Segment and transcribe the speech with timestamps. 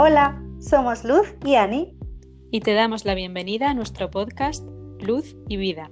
[0.00, 1.98] Hola, somos Luz y Ani.
[2.52, 4.64] Y te damos la bienvenida a nuestro podcast
[5.00, 5.90] Luz y Vida.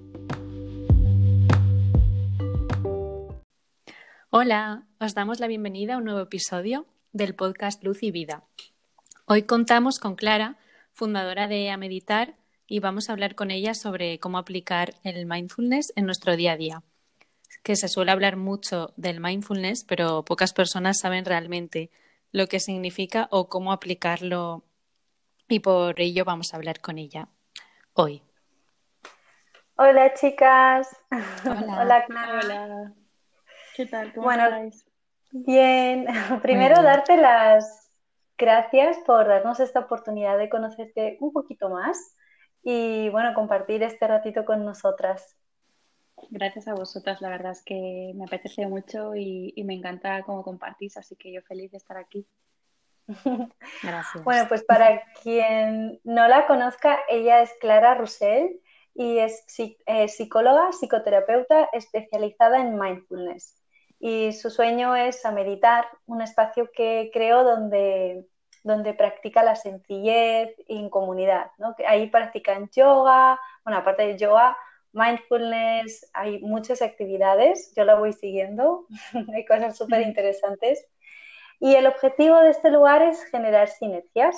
[4.31, 8.45] Hola, os damos la bienvenida a un nuevo episodio del podcast Luz y Vida.
[9.25, 10.57] Hoy contamos con Clara,
[10.93, 12.37] fundadora de A Meditar,
[12.69, 16.57] y vamos a hablar con ella sobre cómo aplicar el mindfulness en nuestro día a
[16.57, 16.83] día.
[17.65, 21.91] Que se suele hablar mucho del mindfulness, pero pocas personas saben realmente
[22.33, 24.65] lo que significa o cómo aplicarlo
[25.49, 27.29] y por ello vamos a hablar con ella
[27.95, 28.23] hoy.
[29.77, 30.89] Hola chicas.
[31.79, 32.41] Hola, Clara.
[32.41, 32.95] Hola.
[33.73, 34.13] ¿Qué tal?
[34.15, 34.87] ¿Cómo Bueno, estáis?
[35.33, 36.07] Bien,
[36.43, 36.83] primero bien.
[36.83, 37.93] darte las
[38.39, 42.17] gracias por darnos esta oportunidad de conocerte un poquito más
[42.63, 45.37] y bueno, compartir este ratito con nosotras.
[46.31, 50.43] Gracias a vosotras, la verdad es que me apetece mucho y, y me encanta cómo
[50.43, 52.27] compartís, así que yo feliz de estar aquí.
[53.83, 54.25] Gracias.
[54.25, 58.57] Bueno, pues para quien no la conozca, ella es Clara Russell
[58.95, 59.45] y es
[59.87, 63.63] eh, psicóloga, psicoterapeuta especializada en mindfulness.
[63.99, 68.27] Y su sueño es a meditar, un espacio que creó donde,
[68.63, 71.75] donde practica la sencillez y en comunidad, ¿no?
[71.87, 74.57] Ahí practican yoga, bueno, aparte de yoga,
[74.93, 78.87] mindfulness, hay muchas actividades, yo la voy siguiendo,
[79.35, 80.87] hay cosas súper interesantes.
[81.59, 84.37] Y el objetivo de este lugar es generar sinergias.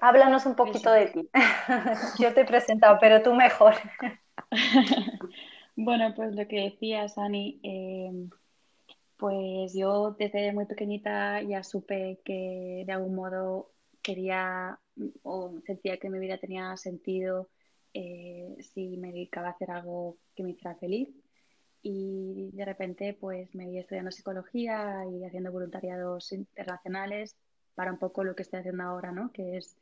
[0.00, 1.30] Háblanos un poquito de ti.
[2.18, 3.74] Yo te he presentado, pero tú mejor.
[5.82, 8.28] Bueno, pues lo que decías, Ani, eh,
[9.16, 13.70] pues yo desde muy pequeñita ya supe que de algún modo
[14.02, 14.78] quería
[15.22, 17.48] o sentía que mi vida tenía sentido
[17.94, 21.08] eh, si me dedicaba a hacer algo que me hiciera feliz.
[21.82, 27.36] Y de repente pues me vi estudiando psicología y haciendo voluntariados internacionales
[27.74, 29.32] para un poco lo que estoy haciendo ahora, ¿no?
[29.32, 29.76] Que es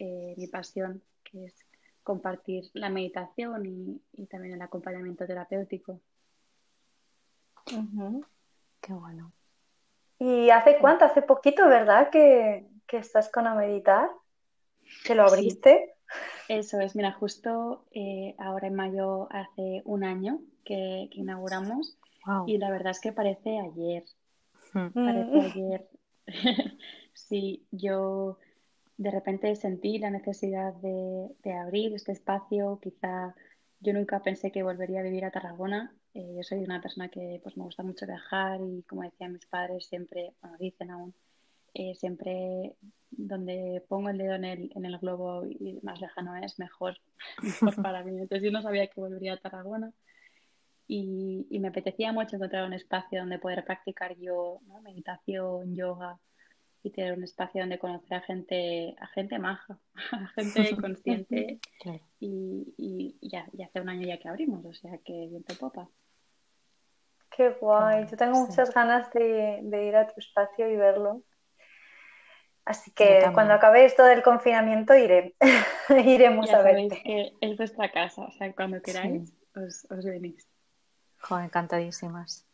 [0.00, 1.54] eh, mi pasión, que es
[2.02, 6.00] compartir la meditación y, y también el acompañamiento terapéutico.
[8.80, 9.32] Qué bueno.
[10.18, 11.04] ¿Y hace cuánto?
[11.04, 12.10] Hace poquito, ¿verdad?
[12.10, 14.10] Que, que estás con a meditar.
[15.04, 15.34] Que lo Sí.
[15.34, 15.94] abriste.
[16.50, 21.96] Eso es, mira, justo eh, ahora en mayo hace un año que, que inauguramos
[22.26, 22.44] Wow.
[22.48, 24.04] y la verdad es que parece ayer,
[24.74, 24.88] Mm.
[24.92, 25.44] parece Mm.
[25.46, 25.88] ayer.
[27.12, 28.38] Sí, yo
[28.96, 33.34] de repente sentí la necesidad de, de abrir este espacio, quizá
[33.78, 35.94] yo nunca pensé que volvería a vivir a Tarragona.
[36.14, 39.46] Eh, yo soy una persona que pues me gusta mucho viajar y como decían mis
[39.46, 41.14] padres siempre, bueno, dicen aún,
[41.74, 42.76] eh, siempre
[43.10, 46.96] donde pongo el dedo en el, en el globo y más lejano es, mejor,
[47.42, 48.12] mejor para mí.
[48.12, 49.92] Entonces yo no sabía que volvería a Tarragona
[50.86, 54.80] y, y me apetecía mucho encontrar un espacio donde poder practicar yo, ¿no?
[54.80, 56.18] meditación, yoga
[56.82, 59.78] y tener un espacio donde conocer a gente, a gente maja,
[60.12, 62.00] a gente consciente Claro.
[62.18, 65.58] y, y ya, y hace un año ya que abrimos, o sea que viento en
[65.58, 65.88] popa.
[67.36, 68.06] Qué guay.
[68.10, 68.40] Yo tengo sí.
[68.48, 71.22] muchas ganas de, de ir a tu espacio y verlo.
[72.70, 75.34] Así que cuando acabe esto del confinamiento iré.
[75.88, 77.02] Iremos Ya a verte.
[77.02, 80.48] que es vuestra casa, o sea, cuando queráis os, os venís.
[81.18, 82.46] Jo, encantadísimas.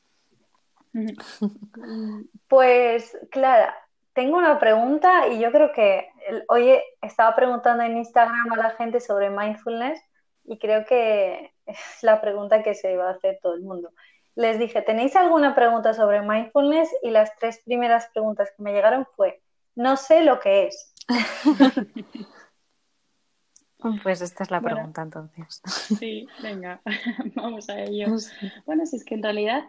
[2.48, 3.76] Pues, Clara,
[4.14, 6.08] tengo una pregunta y yo creo que
[6.48, 10.00] hoy estaba preguntando en Instagram a la gente sobre mindfulness
[10.44, 13.92] y creo que es la pregunta que se va a hacer todo el mundo.
[14.34, 16.88] Les dije, ¿tenéis alguna pregunta sobre mindfulness?
[17.02, 19.42] Y las tres primeras preguntas que me llegaron fue,
[19.76, 20.92] no sé lo que es.
[24.02, 24.76] Pues esta es la Bueno.
[24.76, 25.60] pregunta entonces.
[25.98, 26.80] Sí, venga,
[27.36, 28.06] vamos a ello.
[28.64, 29.64] Bueno, si es que en realidad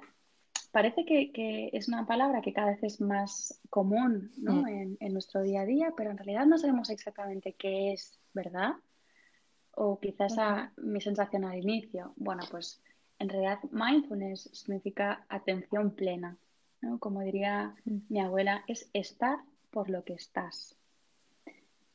[0.72, 4.64] parece que, que es una palabra que cada vez es más común, ¿no?
[4.64, 4.68] Mm.
[4.70, 8.76] en, en nuestro día a día, pero en realidad no sabemos exactamente qué es, ¿verdad?
[9.72, 12.14] O quizás a mi sensación al inicio.
[12.16, 12.82] Bueno, pues
[13.20, 16.38] en realidad mindfulness significa atención plena,
[16.82, 16.98] ¿no?
[16.98, 17.98] Como diría Mm.
[18.10, 19.38] mi abuela, es estar
[19.78, 20.76] por lo que estás.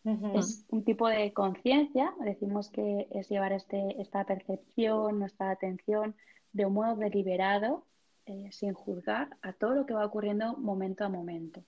[0.05, 6.15] Es un tipo de conciencia, decimos que es llevar este, esta percepción, nuestra atención
[6.53, 7.85] de un modo deliberado,
[8.27, 11.65] eh, sin juzgar a todo lo que va ocurriendo momento a momento.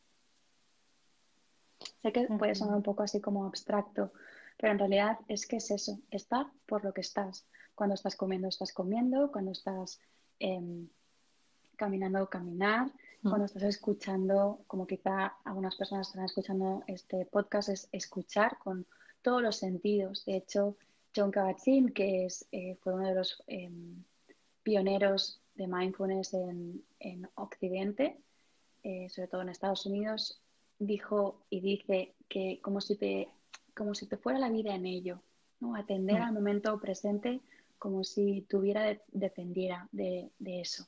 [2.01, 4.13] Sé que puede sonar un poco así como abstracto,
[4.57, 7.45] pero en realidad es que es eso, estar por lo que estás.
[7.75, 10.01] Cuando estás comiendo, estás comiendo, cuando estás
[10.39, 10.87] em,
[11.75, 12.93] caminando, caminar.
[13.29, 18.87] Cuando estás escuchando, como quizá algunas personas están escuchando este podcast, es escuchar con
[19.23, 20.25] todos los sentidos.
[20.27, 20.77] De hecho,
[21.17, 24.05] John Kabat-Zinn, que es, eh, fue uno de los em,
[24.63, 28.21] pioneros de mindfulness en, en Occidente,
[28.83, 30.41] eh, sobre todo en Estados Unidos,
[30.79, 33.29] dijo y dice que como si te,
[33.75, 35.23] como si te fuera la vida en ello,
[35.61, 35.75] ¿no?
[35.77, 37.41] Atender al momento presente
[37.79, 40.87] como si tuviera dependiera de, eso.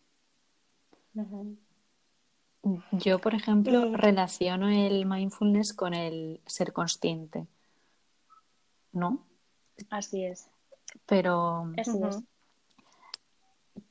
[2.90, 7.46] Yo, por ejemplo, relaciono el mindfulness con el ser consciente,
[8.92, 9.24] ¿no?
[9.90, 10.48] Así es.
[11.06, 11.70] Pero,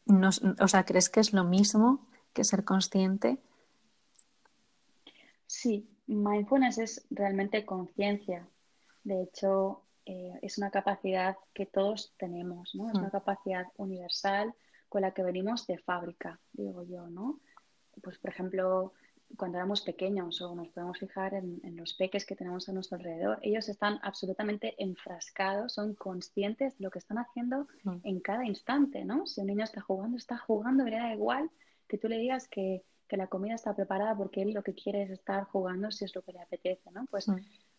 [0.06, 0.30] no,
[0.60, 3.38] o sea, ¿crees que es lo mismo que ser consciente?
[5.48, 8.45] Sí, mindfulness es realmente conciencia.
[9.06, 12.89] De hecho, eh, es una capacidad que todos tenemos, ¿no?
[12.89, 13.12] Es una mm.
[13.12, 14.54] capacidad universal
[14.89, 17.39] con la que venimos de fábrica, digo yo, ¿no?
[18.01, 18.94] Pues, por ejemplo,
[19.38, 23.39] cuando éramos pequeños o nos podemos fijar en, los peques que tenemos a nuestro alrededor,
[23.42, 27.97] ellos están absolutamente enfrascados, son conscientes de lo que están haciendo mm.
[28.03, 29.25] en cada instante, ¿no?
[29.25, 31.50] Si un niño está jugando, está jugando, le da igual
[31.88, 35.03] que tú le digas que, que, la comida está preparada porque él lo que quiere
[35.03, 37.06] es estar jugando si es lo que le apetece, ¿no?
[37.09, 37.36] Pues mm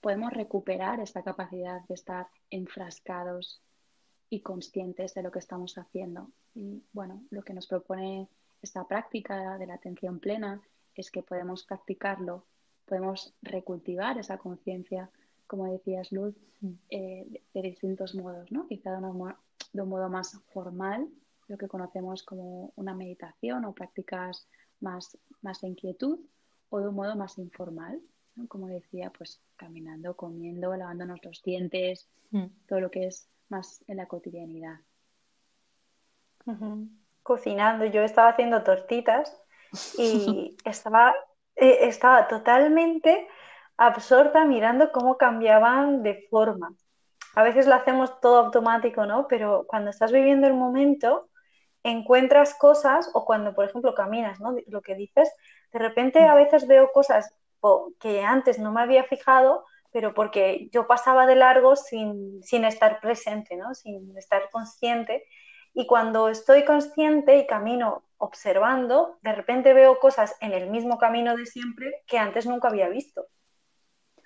[0.06, 3.60] podemos recuperar esta capacidad de estar enfrascados
[4.30, 6.30] y conscientes de lo que estamos haciendo.
[6.54, 8.28] Y bueno, lo que nos propone
[8.66, 10.60] esta práctica de la atención plena
[10.94, 12.44] es que podemos practicarlo,
[12.84, 15.08] podemos recultivar esa conciencia,
[15.46, 16.34] como decías Luz,
[16.90, 18.66] eh, de, distintos modos, ¿no?
[18.66, 19.34] Quizá de,
[19.72, 21.08] de un modo más formal,
[21.46, 24.48] lo que conocemos como una meditación o prácticas
[24.80, 26.18] más, más de inquietud,
[26.70, 28.00] o de un modo más informal,
[28.48, 32.46] como decía, pues caminando, comiendo, lavándonos los dientes, mm.
[32.66, 34.80] todo lo que es más en la cotidianidad.
[37.26, 39.37] Cocinando, yo estaba haciendo tortitas
[39.99, 41.14] y estaba,
[41.56, 43.26] eh, estaba totalmente
[43.76, 46.73] absorta mirando cómo cambiaban de forma.
[47.34, 49.26] A veces lo hacemos todo automático, ¿no?
[49.28, 51.28] Pero cuando estás viviendo el momento,
[51.82, 54.56] encuentras cosas, o cuando, por ejemplo, caminas, ¿no?
[54.69, 55.31] Lo que dices,
[55.73, 57.34] de repente a veces veo cosas
[57.99, 63.56] que antes no me había fijado, pero porque yo pasaba de largo sin, estar presente,
[63.56, 63.75] ¿no?
[63.75, 65.25] sin estar consciente.
[65.76, 71.37] Y cuando estoy consciente y camino observando, de repente veo cosas en el mismo camino
[71.37, 73.26] de siempre que antes nunca había visto.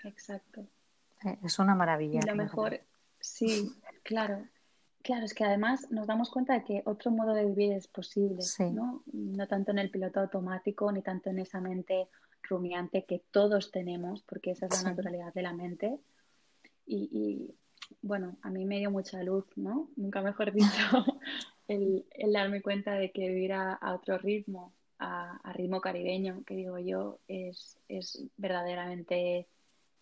[0.05, 0.65] Exacto.
[1.25, 2.21] Eh, es una maravilla.
[2.23, 2.81] Y lo mejor,
[3.19, 3.69] sí,
[4.05, 4.47] claro.
[5.03, 8.45] Claro, es que además nos damos cuenta de que otro modo de vivir es posible,
[8.73, 9.03] ¿no?
[9.13, 12.09] No tanto en el piloto automático, ni tanto en esa mente
[12.43, 15.99] rumiante que todos tenemos, porque esa es la naturalidad de la mente.
[16.87, 17.55] Y,
[18.03, 19.89] bueno, a mí me dio mucha luz, ¿no?
[19.97, 20.69] Nunca mejor dicho,
[21.71, 27.19] el, darme cuenta de que vivir a, otro ritmo, a, ritmo caribeño, que digo yo,
[27.29, 29.47] es, es verdaderamente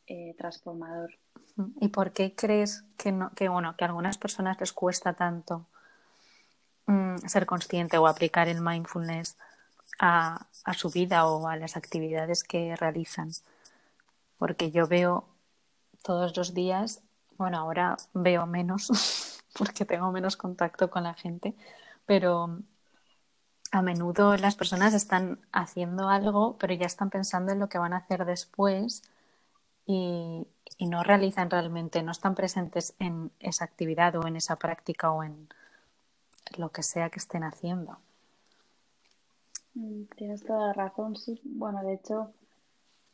[0.06, 1.14] eh, transformador.
[1.80, 5.66] ¿Y por qué crees que, no, que, bueno, que a algunas personas les cuesta tanto
[6.86, 9.36] mm, ser consciente o aplicar el mindfulness
[9.98, 13.30] a, su vida o a las actividades que realizan.
[14.38, 15.28] Porque yo veo
[16.02, 17.02] todos los días,
[17.36, 18.88] bueno, ahora veo menos
[19.58, 21.54] porque tengo menos contacto con la gente,
[22.06, 22.58] pero
[23.72, 27.92] a menudo las personas están haciendo algo, pero ya están pensando en lo que van
[27.92, 29.02] a hacer después
[29.84, 30.46] y,
[30.80, 35.48] no realizan realmente, no están presentes en esa actividad o en esa práctica o en
[36.56, 37.98] lo que sea que estén haciendo.
[39.74, 41.40] Mm, tienes toda la razón, sí.
[41.42, 42.32] Bueno, de hecho,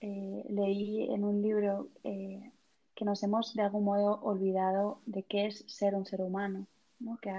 [0.01, 2.53] eh, leí en un libro eh,
[2.95, 6.67] que nos hemos de algún modo olvidado de qué es ser un ser humano,
[7.01, 7.19] ¿no?
[7.19, 7.33] que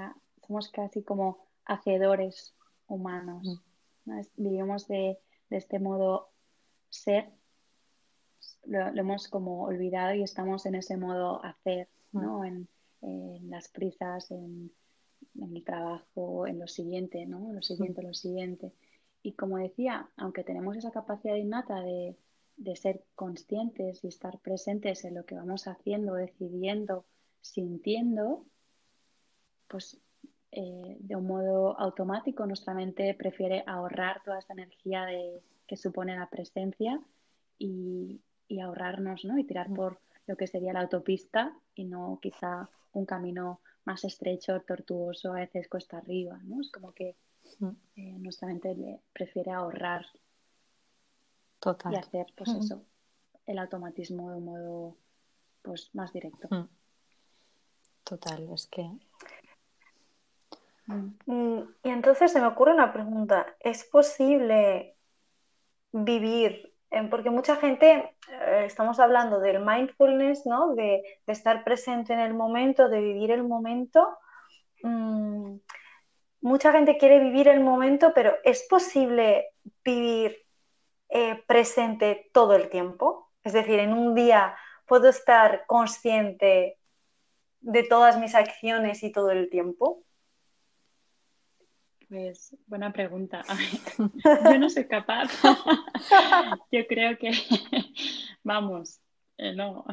[0.46, 2.54] somos casi como hacedores
[2.88, 3.62] humanos.
[4.06, 4.22] Mm.
[4.38, 5.20] Vivimos de,
[5.50, 6.30] este modo
[6.90, 7.32] ser,
[8.66, 12.40] lo, hemos como olvidado y estamos en ese modo hacer, ¿no?
[12.40, 12.46] Mm.
[13.02, 14.72] En, las prisas, en,
[15.36, 17.54] en, el trabajo, en lo siguiente, ¿no?
[17.54, 18.74] Lo siguiente, lo siguiente.
[19.22, 22.18] Y como decía, aunque tenemos esa capacidad innata de,
[22.76, 27.06] ser conscientes y estar presentes en lo que vamos haciendo, decidiendo,
[27.42, 28.46] sintiendo,
[29.68, 30.00] pues
[30.52, 36.16] eh, de un modo automático nuestra mente prefiere ahorrar toda esta energía de, que supone
[36.16, 37.02] la presencia
[37.58, 38.22] y,
[38.64, 39.38] ahorrarnos, ¿no?
[39.38, 44.62] Y tirar por lo que sería la autopista y no quizá un camino más estrecho,
[44.62, 46.62] tortuoso, a veces cuesta arriba, ¿no?
[46.62, 47.16] Es como que
[47.96, 50.06] eh, nuestra mente prefiere ahorrar
[51.66, 51.94] Total.
[51.94, 52.84] y hacer pues eso,
[53.48, 54.98] el automatismo de un modo
[55.64, 56.48] pues más directo.
[58.04, 58.88] Total, es que.
[60.86, 63.48] Mm, y entonces se me ocurre una pregunta.
[63.60, 64.96] ¿Es posible
[65.92, 66.72] vivir?
[67.10, 70.76] Porque mucha gente, eh, estamos hablando del mindfulness, ¿no?
[70.76, 74.20] De, estar presente en el momento, de vivir el momento.
[74.84, 75.56] Mm,
[76.42, 79.48] mucha gente quiere vivir el momento, pero ¿es posible
[79.84, 80.45] vivir
[81.18, 83.32] eh, presente todo el tiempo?
[83.42, 86.78] Es decir, en un día puedo estar consciente
[87.62, 90.04] de todas mis acciones y todo el tiempo.
[92.10, 93.46] Pues buena pregunta.
[94.52, 95.32] Yo no soy capaz.
[96.74, 97.32] Yo creo que,
[98.44, 99.00] vamos,
[99.38, 99.86] eh, no,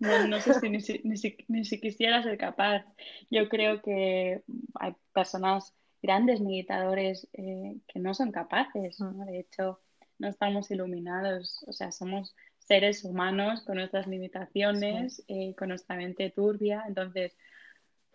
[0.00, 2.84] no, sé si ni, si quisiera ser capaz.
[3.30, 4.42] Yo creo que
[4.74, 8.98] hay personas, grandes meditadores, eh, que no son capaces.
[8.98, 9.80] De hecho,
[10.22, 11.64] no estamos iluminados.
[11.66, 16.84] O sea, somos seres humanos con nuestras limitaciones, eh, con nuestra mente turbia.
[16.86, 17.36] Entonces,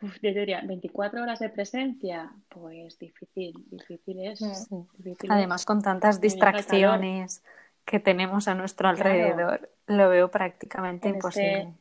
[0.01, 4.69] Uf, yo diría, 24 horas de presencia, pues difícil, difícil es.
[5.27, 7.43] Además, con tantas distracciones
[7.83, 11.73] que tenemos a nuestro alrededor, lo veo prácticamente este imposible.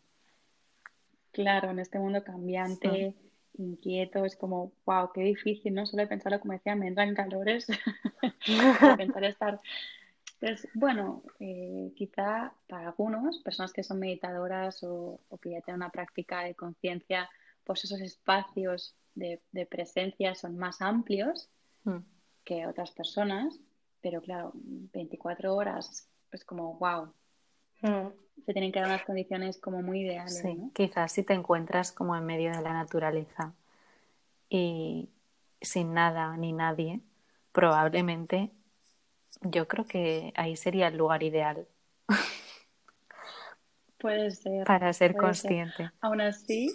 [1.30, 3.14] claro, en este mundo cambiante,
[3.58, 5.84] inquieto, es como, wow, qué difícil, ¿no?
[5.84, 7.66] Solo de pensarlo, como decía, me entran calores
[8.96, 9.60] pensar estar
[10.40, 15.82] pues bueno, eh, quizá para algunos, personas que son meditadoras o, o que ya tienen
[15.82, 17.28] una práctica de conciencia,
[17.64, 21.48] pues esos espacios de, presencia son más amplios
[21.84, 21.98] mm.
[22.44, 23.58] que otras personas,
[24.00, 27.12] pero claro, 24 horas es como wow.
[27.82, 28.08] Mm.
[28.44, 30.38] Se tienen que dar unas condiciones como muy ideales.
[30.38, 33.54] Sí, quizás si te encuentras como en medio de la naturaleza
[34.48, 35.08] y
[35.60, 37.00] sin nada ni nadie,
[37.52, 38.52] probablemente
[39.42, 41.66] yo creo que ahí sería el lugar ideal.
[43.98, 44.64] Puede ser.
[44.64, 45.90] Para ser consciente.
[46.00, 46.72] Aún así,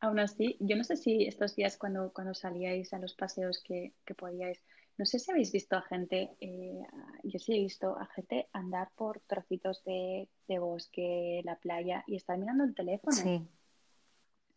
[0.00, 3.94] Aún así, yo no sé si estos días cuando, cuando salíais a los paseos que,
[4.16, 4.62] podíais,
[4.98, 6.80] no sé si habéis visto a gente, eh,
[7.24, 12.36] yo sí he visto a gente andar por trocitos de, bosque, la playa y estar
[12.38, 13.16] mirando el teléfono.
[13.16, 13.48] Sí.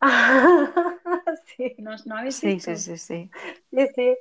[1.56, 1.74] sí.
[1.78, 2.76] ¿No, habéis sí, visto?
[2.76, 3.30] Sí, sí, sí.
[3.70, 4.16] Sí, sí.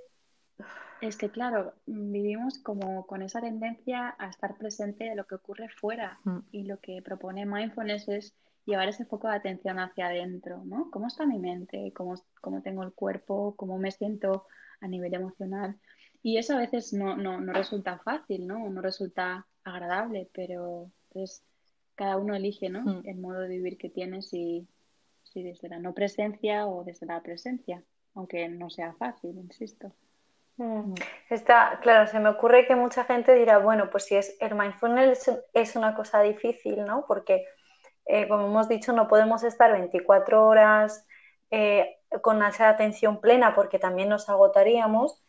[1.01, 5.69] Es que, claro, vivimos como con esa tendencia a estar presente de lo que ocurre
[5.69, 6.39] fuera mm.
[6.51, 10.91] y lo que propone mindfulness es llevar ese foco de atención hacia adentro, ¿no?
[10.91, 11.91] ¿Cómo está mi mente?
[11.95, 13.55] ¿Cómo, cómo tengo el cuerpo?
[13.55, 14.45] ¿Cómo me siento
[14.81, 15.79] a nivel emocional?
[16.21, 18.69] Y eso a veces no, no, no resulta fácil, ¿no?
[18.69, 21.43] No resulta agradable, pero pues
[21.95, 22.81] cada uno elige, ¿no?
[22.81, 23.01] Hmm.
[23.05, 24.67] El modo de vivir que tiene, si,
[25.23, 29.93] si desde la no presencia o desde la presencia, aunque no sea fácil, insisto.
[31.29, 35.31] Está, claro, se me ocurre que mucha gente dirá, bueno, pues si es el mindfulness
[35.53, 37.05] es una cosa difícil, ¿no?
[37.07, 37.45] Porque
[38.11, 41.05] eh, como hemos dicho, no podemos estar 24 horas
[41.51, 45.23] eh, con esa atención plena porque también nos agotaríamos.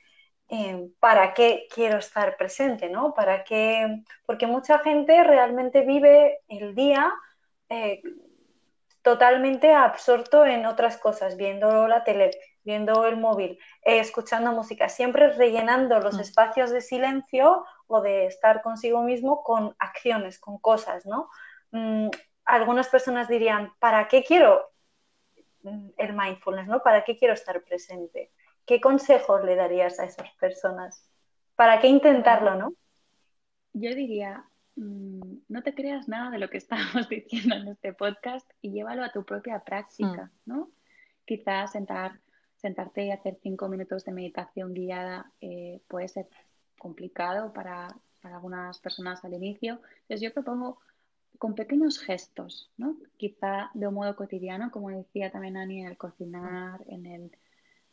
[0.49, 2.89] Eh, ¿Para qué quiero estar presente?
[2.89, 3.13] ¿no?
[3.13, 4.03] ¿Para qué?
[4.25, 7.13] Porque mucha gente realmente vive el día
[9.03, 12.31] totalmente absorto en otras cosas, viendo la tele,
[12.65, 16.21] viendo el móvil, escuchando música, siempre rellenando los mm.
[16.21, 21.31] espacios de silencio o de estar consigo mismo con acciones, con cosas, ¿no?
[21.73, 22.09] Mm,
[22.45, 24.71] algunas personas dirían, ¿para qué quiero
[25.63, 26.67] el mindfulness?
[26.67, 26.83] ¿no?
[26.83, 28.33] ¿Para qué quiero estar presente?
[28.67, 31.09] ¿Qué consejos le darías a esas personas?
[31.55, 32.73] ¿Para qué intentarlo, no?
[33.73, 34.45] Yo diría,
[34.77, 39.05] mm, no te creas nada de lo que estamos diciendo en este podcast y llévalo
[39.05, 40.51] a tu propia práctica, mm.
[40.51, 40.71] ¿no?
[41.25, 42.21] Quizás sentar,
[42.61, 46.29] sentarte y hacer cinco minutos de meditación guiada eh, puede ser
[46.79, 47.89] complicado para,
[48.23, 49.81] para algunas personas al inicio.
[50.03, 50.79] Entonces yo propongo
[51.39, 52.97] con pequeños gestos, ¿no?
[53.17, 57.33] Quizá de un modo cotidiano, como decía también Ani, en el cocinar, en el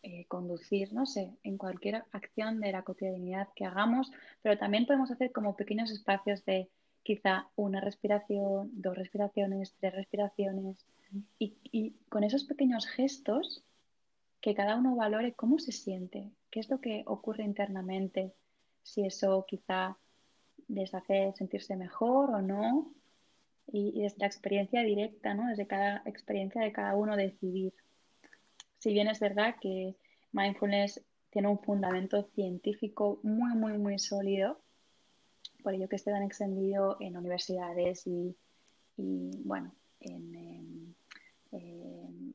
[0.04, 5.12] eh, conducir, no sé, en cualquier acción de la cotidianidad que hagamos, pero también podemos
[5.12, 6.70] hacer como pequeños espacios de
[7.04, 10.86] quizá una respiración, dos respiraciones, tres respiraciones,
[11.40, 13.64] y, y con esos pequeños gestos
[14.48, 18.34] que cada uno valore cómo se siente, qué es lo que ocurre internamente,
[18.82, 19.98] si eso quizá
[20.70, 22.94] les hace sentirse mejor o no,
[23.70, 25.50] y, desde la experiencia directa, ¿no?
[25.50, 27.74] desde cada experiencia de cada uno decidir.
[28.78, 29.98] Si bien es verdad que
[30.32, 34.62] mindfulness tiene un fundamento científico muy, muy, muy sólido,
[35.62, 38.34] por ello que esté tan extendido en universidades y,
[38.96, 40.96] bueno, en,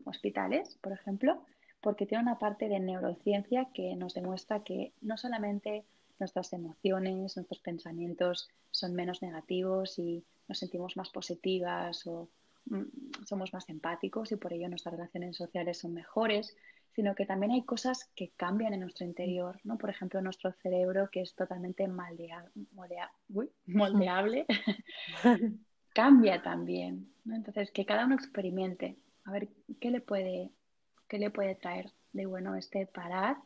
[0.04, 1.46] hospitales, por ejemplo,
[1.82, 5.84] porque tiene una parte de neurociencia que nos demuestra que no solamente
[6.18, 12.30] nuestras emociones, nuestros pensamientos son menos negativos y nos sentimos más positivas o
[12.66, 16.56] mm, somos más empáticos y por ello nuestras relaciones sociales son mejores,
[16.92, 19.78] sino que también hay cosas que cambian en nuestro interior, ¿no?
[19.78, 21.88] Por ejemplo, nuestro cerebro que es totalmente
[23.66, 24.46] moldeable,
[25.94, 29.48] cambia también, Entonces, que cada uno experimente, a ver
[29.80, 30.50] qué le puede,
[31.12, 33.36] qué le puede traer de bueno este parar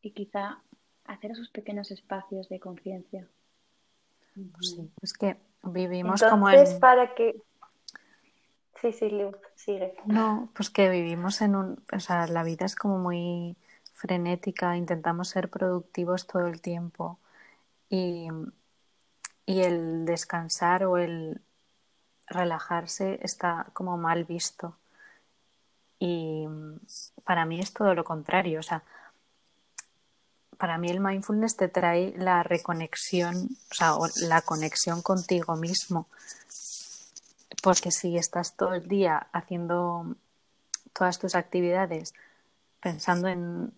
[0.00, 0.62] y quizá
[1.04, 3.28] hacer esos pequeños espacios de conciencia.
[4.34, 6.80] Pues sí, es que vivimos Entonces, como en...
[6.80, 7.36] para que...
[8.80, 9.94] Sí, sí, Luz, sigue.
[10.06, 11.84] No, pues que vivimos en un...
[11.92, 13.58] O sea, la vida es como muy
[13.92, 17.18] frenética, intentamos ser productivos todo el tiempo
[17.90, 18.28] y,
[19.44, 21.42] y el descansar o el
[22.26, 24.78] relajarse está como mal visto.
[25.98, 26.46] Y
[27.24, 28.60] para mí es todo lo contrario.
[28.60, 28.82] O sea,
[30.58, 33.94] para mí el mindfulness te trae la reconexión, o sea,
[34.26, 36.06] la conexión contigo mismo.
[37.62, 40.16] Porque si estás todo el día haciendo
[40.92, 42.14] todas tus actividades
[42.80, 43.72] pensando en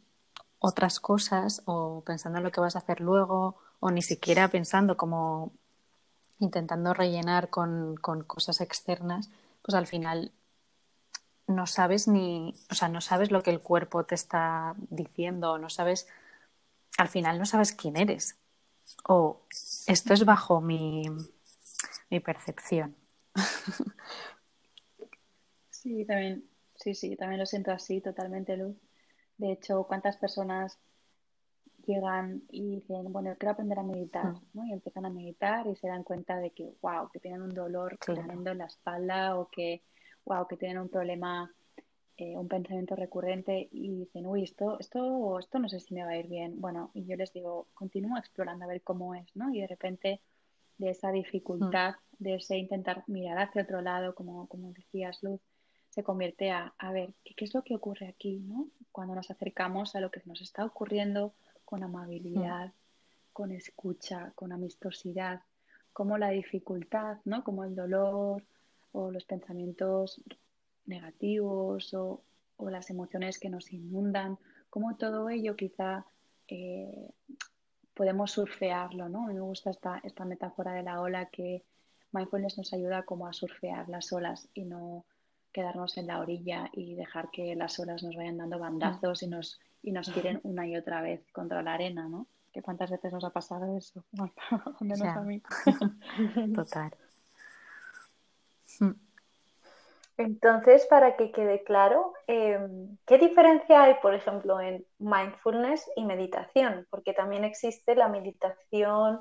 [0.59, 4.97] otras cosas o pensando en lo que vas a hacer luego o ni siquiera pensando
[4.97, 5.53] como
[6.39, 9.31] intentando rellenar con, con cosas externas,
[9.63, 10.33] pues al final
[11.47, 15.69] no sabes ni, o sea, no sabes lo que el cuerpo te está diciendo, no
[15.71, 16.09] sabes,
[16.99, 18.39] al final no sabes quién eres.
[19.09, 19.43] O
[19.87, 21.05] esto es bajo mi,
[22.11, 22.97] mi percepción.
[25.71, 28.77] Sí, también, sí, sí, también lo siento así, totalmente, Luz.
[29.37, 30.79] De hecho, ¿cuántas personas
[31.87, 34.41] llegan y dicen, bueno, quiero aprender a meditar, Mm.
[34.55, 34.67] ¿no?
[34.67, 37.97] Y empiezan a meditar y se dan cuenta de que, wow, que tienen un dolor
[37.99, 38.23] Claro.
[38.23, 39.85] tremendo en la espalda o que,
[40.27, 41.51] wow, que tienen un problema,
[42.17, 46.11] eh, un pensamiento recurrente y dicen, uy, esto, esto, esto no sé si me va
[46.11, 46.61] a ir bien.
[46.61, 49.53] Bueno, y yo les digo, continúa explorando a ver cómo es, ¿no?
[49.55, 50.21] Y de repente
[50.79, 55.41] de esa dificultad, de ese intentar mirar hacia otro lado, como, como decías, Luz,
[55.89, 58.69] se convierte a, a ver, ¿qué, qué es lo que ocurre aquí, ¿no?
[58.93, 61.33] Cuando nos acercamos a lo que nos está ocurriendo
[61.65, 62.73] con amabilidad,
[63.33, 65.41] con escucha, con amistosidad,
[65.93, 67.43] como la dificultad, ¿no?
[67.45, 68.43] Como el dolor
[68.97, 70.23] o los pensamientos
[70.87, 72.23] negativos o,
[72.57, 74.39] o las emociones que nos inundan,
[74.71, 76.07] como todo ello quizá
[76.49, 77.11] eh,
[77.93, 79.25] podemos surfearlo, ¿no?
[79.25, 81.63] A mí me gusta esta, esta metáfora de la ola que
[82.13, 85.05] mindfulness nos ayuda como a surfear las olas y no
[85.53, 89.61] quedarnos en la orilla y dejar que las olas nos vayan dando bandazos y nos,
[89.83, 92.27] y nos tiren una y otra vez contra la arena, ¿no?
[92.53, 94.33] Que cuántas veces nos ha pasado eso, Bueno,
[94.81, 95.43] al menos a mí.
[96.55, 96.93] Total.
[100.19, 102.59] Entonces, para que quede claro, eh,
[103.07, 106.87] ¿qué diferencia hay, por ejemplo, en mindfulness y meditación?
[106.91, 109.21] Porque también existe la meditación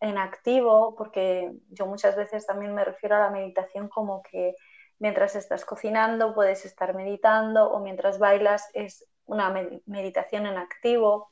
[0.00, 4.56] en activo, porque yo muchas veces también me refiero a la meditación como que
[4.98, 11.30] mientras estás cocinando puedes estar meditando o mientras bailas es una med- meditación en activo,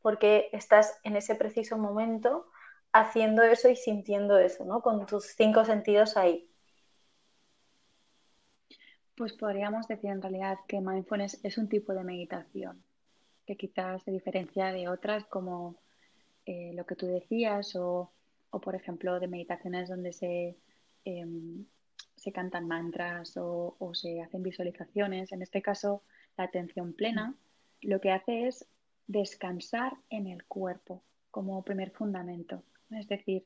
[0.00, 2.49] porque estás en ese preciso momento
[2.92, 4.82] haciendo eso y sintiendo eso, ¿no?
[4.82, 6.48] Con tus cinco sentidos ahí.
[9.16, 12.82] Pues podríamos decir en realidad que mindfulness es un tipo de meditación
[13.46, 15.76] que quizás se diferencia de otras como
[16.46, 18.12] eh, lo que tú decías o,
[18.50, 20.56] o, por ejemplo de meditaciones donde se,
[21.04, 21.26] eh,
[22.14, 25.32] se cantan mantras o, se hacen visualizaciones.
[25.32, 26.02] En este caso,
[26.36, 27.34] la atención plena
[27.80, 28.66] lo que hace es
[29.06, 32.62] descansar en el cuerpo como primer fundamento.
[32.90, 33.44] Es decir,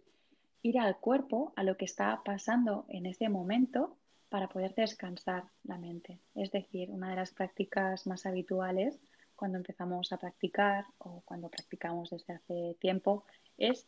[0.62, 3.96] ir al cuerpo, a lo que está pasando en ese momento
[4.28, 6.18] para poder descansar la mente.
[6.34, 8.98] Es decir, una de las prácticas más habituales
[9.36, 13.24] cuando empezamos a practicar o cuando practicamos desde hace tiempo
[13.58, 13.86] es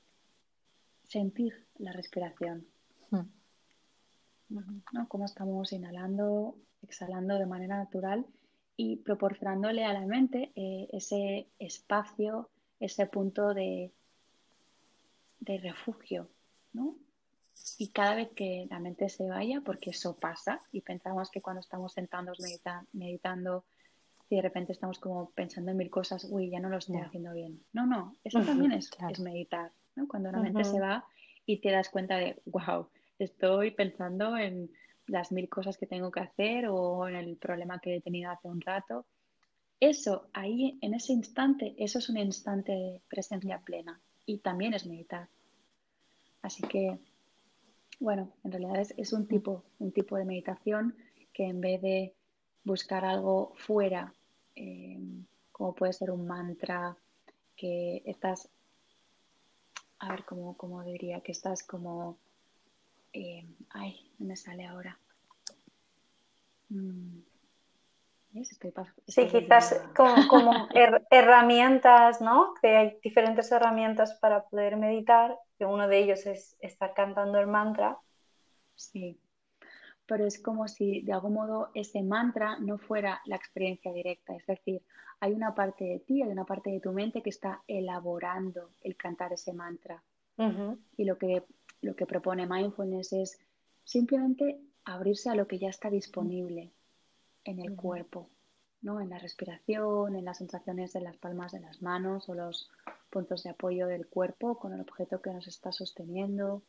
[1.05, 2.67] sentir la respiración.
[3.11, 3.21] Mm.
[4.93, 5.09] ¿no?
[5.09, 8.27] Cómo estamos inhalando, exhalando de manera natural
[8.77, 13.93] y proporcionándole a la mente eh, ese espacio, ese punto de,
[15.41, 16.29] de refugio,
[16.73, 16.97] ¿no?
[17.79, 21.61] Y cada vez que la mente se vaya, porque eso pasa, y pensamos que cuando
[21.61, 23.65] estamos sentados medita meditando,
[24.29, 27.07] y de repente estamos como pensando en mil cosas, uy, ya no lo estoy Yeah.
[27.07, 27.65] haciendo bien.
[27.73, 29.13] No, no, eso también es, Claro.
[29.13, 30.09] es meditar, ¿no?
[30.09, 31.05] Cuando la mente se va
[31.45, 34.71] y te das cuenta de, wow, estoy pensando en
[35.07, 38.49] las mil cosas que tengo que hacer o en el problema que he tenido hace
[38.49, 39.07] un rato.
[39.79, 44.87] Eso, ahí, en ese instante, eso es un instante de presencia plena y también es
[44.87, 45.29] meditar.
[46.43, 46.99] Así que,
[48.01, 50.97] bueno, en realidad es, es un, tipo, un tipo de meditación
[51.33, 52.15] que en vez de
[52.65, 54.13] buscar algo fuera,
[54.57, 54.99] eh,
[55.53, 56.97] como puede ser un mantra,
[57.57, 58.51] que estás,
[59.99, 62.19] a ver cómo, cómo diría, que estás como,
[63.13, 64.99] eh, ay, no me sale ahora.
[66.69, 67.21] Mm,
[69.07, 72.55] Sí, quizás como, como her- herramientas, ¿no?
[72.61, 77.47] Que hay diferentes herramientas para poder meditar, que uno de ellos es estar cantando el
[77.47, 77.99] mantra.
[78.75, 79.19] Sí,
[80.07, 84.47] pero es como si de algún modo ese mantra no fuera la experiencia directa, es
[84.47, 84.83] decir,
[85.21, 88.97] hay una parte de ti, hay una parte de tu mente que está elaborando el
[88.97, 90.03] cantar ese mantra.
[90.97, 91.43] Y lo que,
[91.81, 93.39] lo que propone mindfulness es
[93.85, 96.73] simplemente abrirse a lo que ya está disponible
[97.47, 98.29] en el cuerpo,
[98.83, 99.01] ¿no?
[99.01, 102.71] En la respiración, en las sensaciones de las palmas de las manos o los
[103.11, 106.63] puntos de apoyo del cuerpo con el objeto que nos está sosteniendo.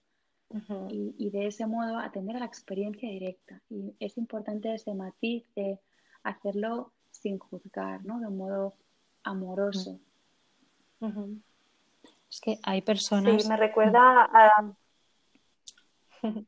[0.90, 3.62] y, de ese modo atender a la experiencia directa.
[3.70, 5.78] Y es importante ese matiz de
[6.24, 8.22] hacerlo sin juzgar, ¿no?
[8.22, 8.74] De un modo
[9.24, 10.00] amoroso.
[12.30, 13.44] Es que hay personas.
[13.44, 14.74] Sí, me recuerda a.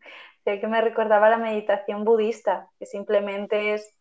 [0.57, 3.93] que me recordaba la meditación budista, que simplemente es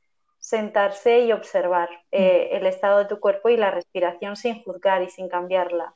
[0.49, 5.11] sentarse y observar eh, el estado de tu cuerpo y la respiración sin juzgar y
[5.11, 5.95] sin cambiarla.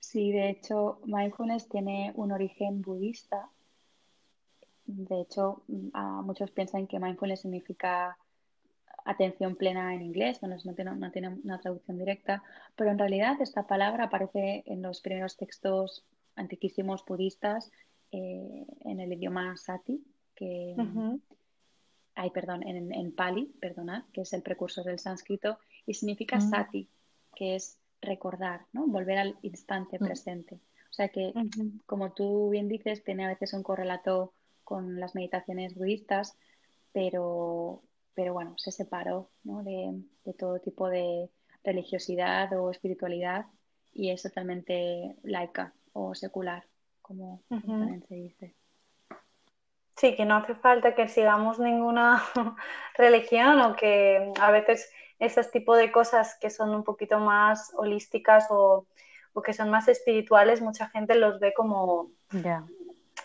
[0.00, 3.50] Sí, de hecho, mindfulness tiene un origen budista.
[4.86, 8.16] De hecho, muchos piensan que mindfulness significa
[9.04, 12.42] atención plena en inglés, no, no, tiene, no tiene una traducción directa,
[12.76, 16.02] pero en realidad esta palabra aparece en los primeros textos
[16.34, 17.70] antiquísimos budistas
[18.10, 20.02] eh, en el idioma sati,
[20.34, 20.74] que
[22.16, 26.50] hay, perdón, en, en, Pali, perdonad, que es el precursor del sánscrito, y significa mm.
[26.50, 26.88] sati,
[27.34, 28.86] que es recordar, ¿no?
[28.86, 30.04] Volver al instante mm.
[30.04, 30.60] presente.
[30.90, 31.34] O sea que,
[31.84, 34.32] como tú bien dices, tiene a veces un correlato
[34.64, 36.38] con las meditaciones budistas,
[36.90, 37.82] pero,
[38.14, 39.62] pero bueno, se separó ¿no?
[39.62, 40.02] de,
[40.38, 41.28] todo tipo de
[41.62, 43.44] religiosidad o espiritualidad
[43.92, 46.64] y es totalmente laica o secular,
[47.02, 48.54] como, también se dice.
[49.96, 52.22] Sí, que no hace falta que sigamos ninguna
[52.96, 58.46] religión o que a veces esos tipo de cosas que son un poquito más holísticas
[58.50, 58.86] o,
[59.44, 62.10] que son más espirituales, mucha gente los ve como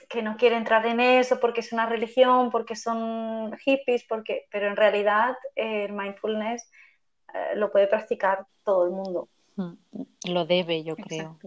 [0.10, 4.45] que no quiere entrar en eso porque es una religión, porque son hippies, porque...
[4.51, 6.69] pero en realidad eh, el mindfulness
[7.34, 9.29] eh, lo puede practicar todo el mundo.
[9.55, 9.73] Mm,
[10.25, 11.39] lo debe, yo creo.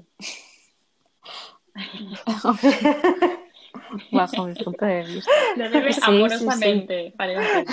[4.11, 5.31] bajo mi punto de vista.
[5.57, 7.15] Lo debe amorosamente,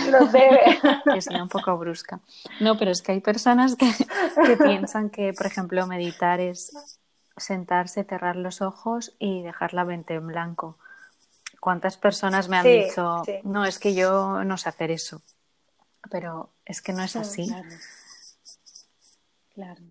[0.10, 0.80] Lo debe.
[1.14, 2.20] Que sea un poco brusca.
[2.60, 3.92] No, pero es que hay personas que,
[4.58, 7.00] piensan que, por ejemplo, meditar es
[7.38, 10.78] sentarse, cerrar los ojos y dejar la mente en blanco.
[11.60, 15.22] ¿Cuántas personas me han dicho, no, es que yo no sé hacer eso?
[16.10, 17.52] Pero es que no es así.
[19.54, 19.82] claro.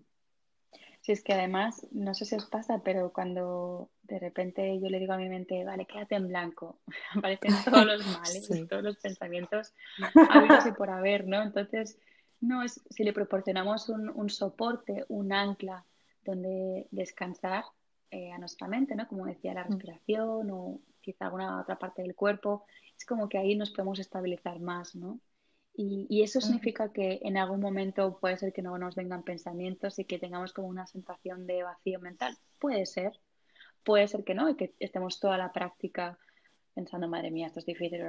[1.01, 4.99] Si es que además, no sé si os pasa, pero cuando de repente yo le
[4.99, 6.79] digo a mi mente, vale, quédate en blanco,
[7.15, 9.73] aparecen todos los males, todos los pensamientos
[10.29, 11.41] habidos y por haber, ¿no?
[11.41, 11.97] Entonces,
[12.39, 15.85] no es, si le proporcionamos un, soporte, un ancla
[16.23, 17.63] donde descansar
[18.11, 19.07] eh, a nuestra mente, ¿no?
[19.07, 19.67] Como decía, la mm.
[19.69, 24.59] respiración o quizá alguna otra parte del cuerpo, es como que ahí nos podemos estabilizar
[24.59, 25.19] más, ¿no?
[25.83, 30.05] Y, eso significa que en algún momento puede ser que no nos vengan pensamientos y
[30.05, 32.37] que tengamos como una sensación de vacío mental.
[32.59, 33.19] Puede ser,
[33.83, 36.19] puede ser que no, y que estemos toda la práctica
[36.75, 38.01] pensando, madre mía, esto es difícil,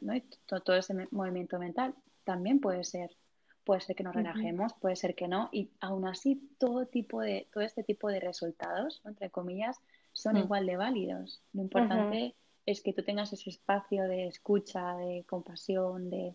[0.00, 0.16] ¿no?
[0.16, 3.16] Y todo, ese movimiento mental también puede ser.
[3.62, 7.46] Puede ser que nos relajemos, puede ser que no, y aún así todo tipo de,
[7.52, 9.78] todo este tipo de resultados, entre comillas,
[10.12, 10.38] son mm.
[10.38, 11.42] igual de válidos.
[11.52, 12.34] Lo importante
[12.66, 16.34] es que tú tengas ese espacio de escucha, de compasión, de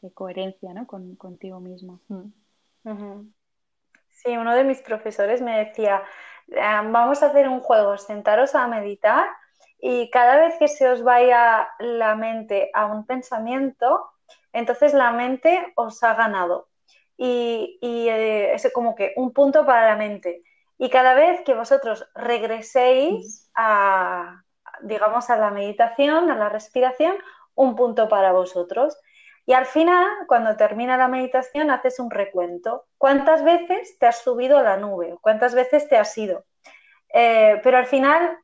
[0.00, 0.86] de coherencia ¿no?
[0.86, 2.00] Con, contigo mismo.
[2.08, 3.30] Mm.
[4.08, 6.02] Sí, uno de mis profesores me decía,
[6.60, 9.28] ah, vamos a hacer un juego, sentaros a meditar
[9.80, 14.10] y cada vez que se os vaya la mente a un pensamiento,
[14.52, 16.68] entonces la mente os ha ganado.
[17.16, 20.42] Y, eh, es como que un punto para la mente.
[20.78, 24.42] Y cada vez que vosotros regreséis a,
[24.82, 27.16] digamos, a la meditación, a la respiración,
[27.54, 28.96] un punto para vosotros.
[29.48, 32.84] Y al final, cuando termina la meditación, haces un recuento.
[32.98, 35.16] ¿Cuántas veces te has subido a la nube?
[35.22, 36.44] ¿Cuántas veces te has ido?
[37.14, 38.36] Eh, pero al final,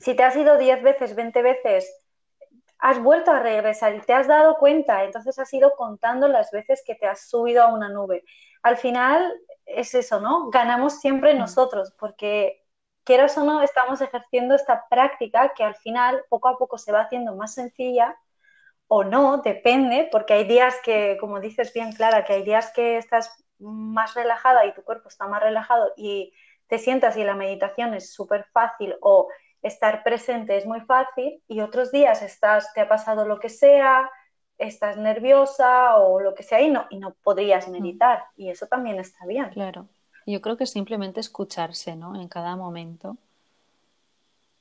[0.00, 2.06] si te has ido 10 veces, 20 veces,
[2.78, 6.82] has vuelto a regresar y te has dado cuenta, entonces has ido contando las veces
[6.86, 8.24] que te has subido a una nube.
[8.62, 10.48] Al final es eso, ¿no?
[10.48, 11.40] Ganamos siempre mm.
[11.40, 12.64] nosotros, porque
[13.04, 17.02] quieras o no, estamos ejerciendo esta práctica que al final poco a poco se va
[17.02, 18.16] haciendo más sencilla
[18.94, 22.98] o no, depende, porque hay días que, como dices bien Clara, que hay días que
[22.98, 26.34] estás más relajada y tu cuerpo está más relajado y
[26.66, 29.28] te sientas y la meditación es súper fácil o
[29.62, 34.10] estar presente es muy fácil y otros días estás, te ha pasado lo que sea,
[34.58, 38.98] estás nerviosa o lo que sea y no, y no podrías meditar y eso también
[39.00, 39.48] está bien.
[39.54, 39.86] Claro,
[40.26, 42.14] yo creo que simplemente escucharse, ¿no?
[42.14, 43.16] En cada momento,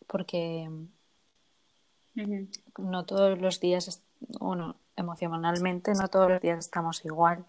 [0.08, 0.70] porque
[2.78, 4.06] no todos los días
[4.40, 7.46] bueno, emocionalmente no todos los días estamos igual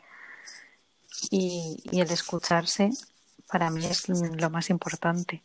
[1.30, 2.90] y, el escucharse
[3.50, 5.42] para mí es lo más importante.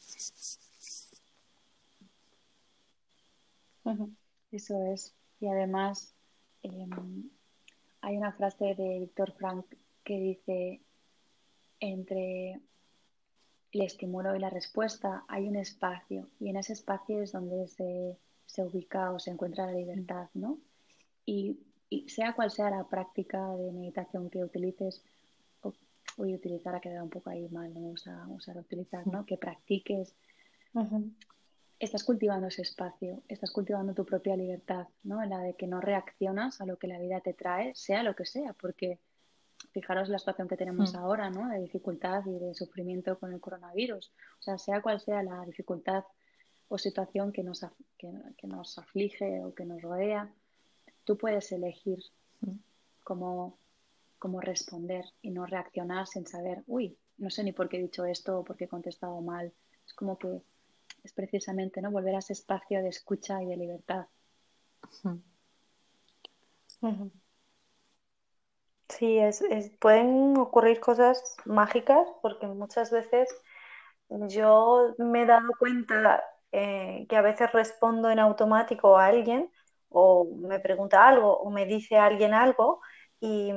[4.51, 5.13] Eso es.
[5.39, 6.13] Y además
[6.63, 7.29] em,
[8.01, 9.65] hay una frase de Víctor Frank
[10.03, 10.81] que dice,
[11.79, 12.61] entre
[13.71, 18.17] el estímulo y la respuesta hay un espacio y en ese espacio es donde se,
[18.45, 20.57] se ubica o se encuentra la libertad, ¿no?
[21.27, 21.59] Y,
[22.07, 25.03] sea cual sea la práctica de meditación que utilices,
[25.61, 25.73] o,
[26.17, 29.25] voy a utilizar ha quedado un poco ahí mal, no vamos a usar utilizar, ¿no?
[29.25, 30.15] Que practiques,
[31.79, 35.23] estás cultivando ese espacio, estás cultivando tu propia libertad, ¿no?
[35.25, 38.25] La de que no reaccionas a lo que la vida te trae, sea lo que
[38.25, 38.99] sea, porque
[39.71, 40.97] fijaros la situación que tenemos mm.
[40.97, 41.49] ahora, ¿no?
[41.49, 44.11] De dificultad y de sufrimiento con el coronavirus.
[44.39, 46.03] O sea, sea cual sea la dificultad
[46.69, 47.65] o situación que nos,
[47.97, 48.11] que,
[48.43, 50.31] nos aflige o que nos rodea,
[51.07, 51.99] tú puedes elegir
[52.41, 52.59] mm.
[53.05, 53.57] cómo,
[54.19, 58.03] cómo responder y no reaccionar sin saber, uy, no sé ni por qué he dicho
[58.03, 59.53] esto o por qué he contestado mal.
[59.85, 60.41] Es como que
[61.03, 61.91] es precisamente ¿no?
[61.91, 64.07] volver a ese espacio de escucha y de libertad.
[68.89, 69.41] Sí, es,
[69.79, 73.29] pueden ocurrir cosas mágicas porque muchas veces
[74.09, 79.49] yo me he dado cuenta eh, que a veces respondo en automático a alguien
[79.89, 82.82] o me pregunta algo o me dice alguien algo
[83.19, 83.54] y,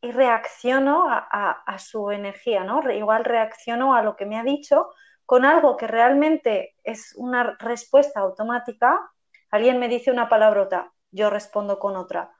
[0.00, 2.88] reacciono a, su energía, ¿no?
[2.90, 4.90] Igual reacciono a lo que me ha dicho
[5.26, 9.10] con algo que realmente es una respuesta automática.
[9.50, 12.32] Alguien me dice una palabrota, yo respondo con otra,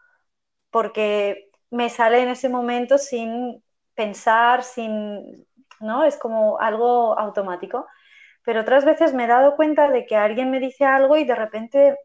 [0.71, 3.63] porque me sale en ese momento sin
[3.95, 5.47] pensar, sin,
[5.81, 6.05] ¿no?
[6.05, 7.87] Es como algo automático.
[8.45, 11.35] Pero otras veces me he dado cuenta de que alguien me dice algo y de
[11.35, 11.99] repente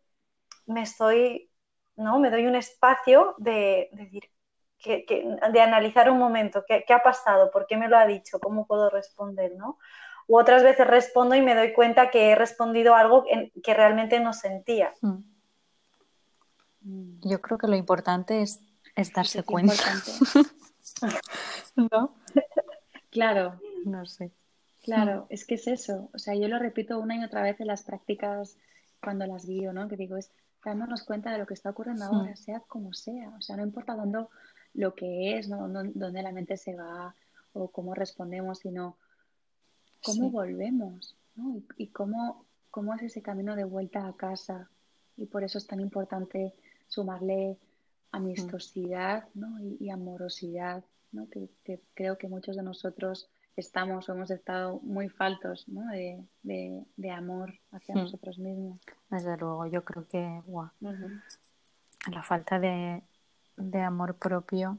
[0.66, 1.50] me estoy,
[1.96, 2.20] ¿no?
[2.20, 4.30] Me doy un espacio de, decir,
[4.86, 7.52] de analizar un momento, ¿qué, ha pasado?
[7.52, 8.40] ¿Por qué me lo ha dicho?
[8.40, 9.54] ¿Cómo puedo responder?
[9.56, 9.78] ¿no?
[10.28, 13.26] U otras veces respondo y me doy cuenta que he respondido algo
[13.64, 14.94] que realmente no sentía.
[15.02, 15.20] Hmm.
[17.22, 18.62] Yo creo que lo importante es
[18.96, 19.74] es darse cuenta.
[21.76, 22.16] ¿No?
[23.10, 23.60] Claro.
[23.86, 24.32] No sé.
[24.82, 26.10] Claro, es que es eso.
[26.16, 28.58] O sea, yo lo repito una y otra vez en las prácticas
[29.04, 29.88] cuando las guío, ¿no?
[29.88, 30.32] Que digo, es
[30.64, 33.30] dándonos cuenta de lo que está ocurriendo ahora, sea como sea.
[33.38, 34.26] O sea, no importa dónde
[34.74, 35.68] lo que es, ¿no?
[35.68, 37.16] dónde la mente se va
[37.54, 38.98] o cómo respondemos, sino
[40.04, 41.56] cómo volvemos, ¿no?
[41.56, 44.70] Y, y cómo, cómo es ese camino de vuelta a casa.
[45.16, 46.56] Y por eso es tan importante
[46.88, 47.58] sumarle
[48.14, 49.60] amistosidad ¿no?
[49.60, 51.28] y, amorosidad, ¿no?
[51.30, 51.50] Que,
[51.94, 55.86] creo que muchos de nosotros estamos o hemos estado muy faltos ¿no?
[55.92, 58.80] de, de, amor hacia nosotros mismos.
[59.10, 60.42] Desde luego, yo creo que
[62.12, 63.04] la falta de,
[63.58, 64.78] de amor propio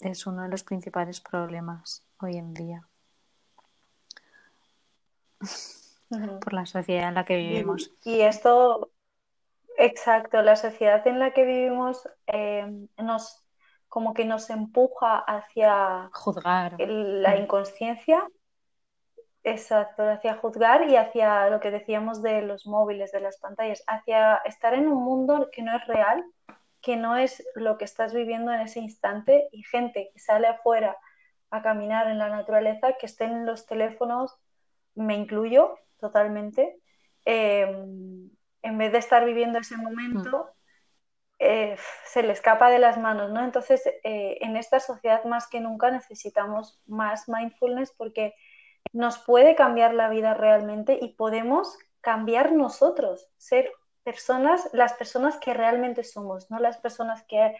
[0.00, 2.86] es uno de los principales problemas hoy en día.
[6.40, 7.92] por la sociedad en la que vivimos.
[8.04, 8.90] y esto
[9.80, 13.42] Exacto, la sociedad en la que vivimos eh, nos
[13.90, 18.24] como que nos empuja hacia juzgar la inconsciencia,
[19.42, 24.36] exacto, hacia juzgar y hacia lo que decíamos de los móviles, de las pantallas, hacia
[24.44, 26.24] estar en un mundo que no es real,
[26.80, 30.96] que no es lo que estás viviendo en ese instante y gente que sale afuera
[31.50, 34.38] a caminar en la naturaleza, que estén en los teléfonos,
[34.94, 36.78] me incluyo totalmente.
[37.24, 37.64] Eh,
[38.62, 40.59] en vez de estar viviendo ese momento, mm.
[41.42, 43.42] Eh, se le escapa de las manos, ¿no?
[43.42, 48.34] Entonces, eh, en esta sociedad más que nunca necesitamos más mindfulness porque
[48.92, 53.72] nos puede cambiar la vida realmente y podemos cambiar nosotros, ser
[54.04, 57.56] personas, las personas que realmente somos, no las personas que,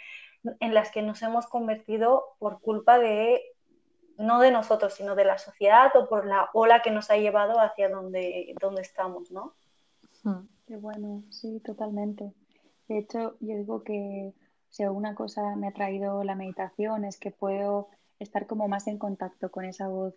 [0.61, 3.43] en las que nos hemos convertido por culpa de,
[4.19, 7.59] no de nosotros, sino de la sociedad o por la ola que nos ha llevado
[7.59, 9.55] hacia donde, donde estamos, ¿no?
[10.25, 10.47] Mm.
[10.67, 12.35] Qué bueno, sí, totalmente.
[12.91, 14.35] De hecho, yo digo que
[14.69, 18.99] si alguna cosa me ha traído la meditación es que puedo estar como más en
[18.99, 20.15] contacto con esa voz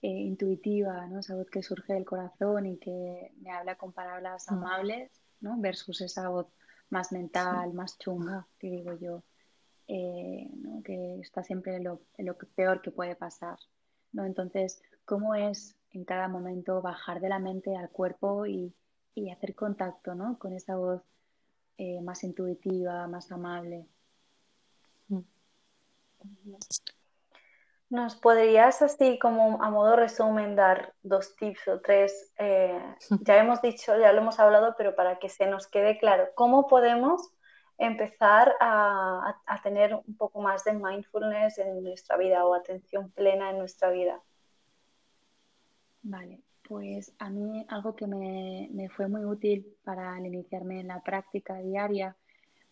[0.00, 1.18] eh, intuitiva, ¿no?
[1.18, 4.54] Esa voz que surge del corazón y que me habla con palabras mm.
[4.54, 5.60] amables, ¿no?
[5.60, 6.46] Versus esa voz
[6.88, 9.22] más mental, más chunga, que digo yo,
[9.86, 10.82] eh, ¿no?
[10.82, 13.58] que está siempre en lo, en lo peor que puede pasar,
[14.12, 14.24] ¿no?
[14.24, 18.74] Entonces, ¿cómo es en cada momento bajar de la mente al cuerpo y
[19.18, 20.38] y hacer contacto ¿no?
[20.38, 21.02] con esa voz
[21.78, 23.86] eh, más intuitiva, más amable.
[25.08, 25.20] Mm.
[27.90, 32.32] ¿Nos podrías así como a modo resumen dar dos tips o tres?
[32.36, 36.28] Eh, ya hemos dicho, ya lo hemos hablado, pero para que se nos quede claro,
[36.34, 37.30] ¿cómo podemos
[37.78, 43.50] empezar a, a tener un poco más de mindfulness en nuestra vida o atención plena
[43.50, 44.20] en nuestra vida?
[46.02, 51.02] Vale, pues a mí algo que me, me fue muy útil para iniciarme en la
[51.02, 52.14] práctica diaria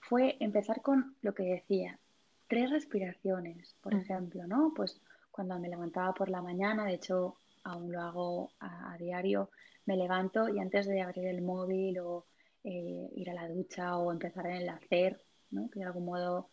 [0.00, 1.98] fue empezar con lo que decía,
[2.46, 4.72] tres respiraciones, por ejemplo, ¿no?
[4.76, 9.50] Pues cuando me levantaba por la mañana, de hecho aún lo hago a, diario,
[9.86, 12.26] me levanto y antes de abrir el móvil o
[12.62, 15.68] eh, ir a la ducha o empezar en el hacer, ¿no?
[15.70, 16.50] que de algún modo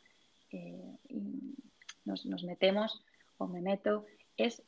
[0.52, 0.98] eh,
[2.06, 3.04] nos, nos, metemos
[3.38, 4.06] o me meto,
[4.38, 4.64] es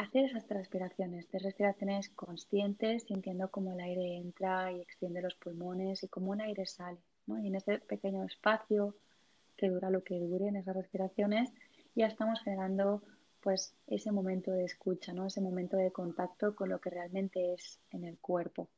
[0.00, 6.02] hacer esas respiraciones, tres respiraciones conscientes, sintiendo cómo el aire entra y extiende los pulmones
[6.02, 6.98] y cómo un aire sale.
[7.26, 7.38] ¿no?
[7.38, 8.96] Y en ese pequeño espacio
[9.56, 11.52] que dura lo que dure en esas respiraciones,
[11.94, 13.02] ya estamos generando
[13.40, 15.26] pues ese momento de escucha, ¿no?
[15.26, 18.68] Ese momento de contacto con lo que realmente es en el cuerpo.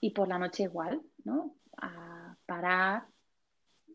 [0.00, 1.54] Y por la noche igual, ¿no?
[1.76, 3.06] A parar,